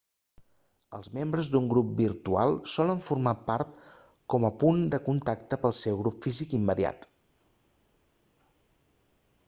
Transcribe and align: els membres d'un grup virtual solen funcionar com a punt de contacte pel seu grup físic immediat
els 0.99 1.09
membres 1.17 1.49
d'un 1.55 1.67
grup 1.73 1.91
virtual 1.99 2.55
solen 2.75 3.03
funcionar 3.09 3.59
com 4.35 4.47
a 4.49 4.53
punt 4.63 4.81
de 4.95 5.01
contacte 5.09 5.61
pel 5.65 5.75
seu 5.81 6.01
grup 6.05 6.17
físic 6.27 6.57
immediat 6.61 7.07